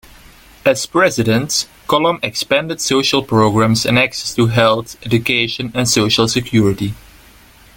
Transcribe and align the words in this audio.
As 0.65 0.87
President, 0.87 1.67
Colom 1.87 2.17
expanded 2.23 2.81
social 2.81 3.21
programs 3.23 3.85
and 3.85 3.99
access 3.99 4.33
to 4.33 4.47
health, 4.47 4.95
education, 5.05 5.71
and 5.75 5.87
social 5.87 6.27
security. 6.27 6.95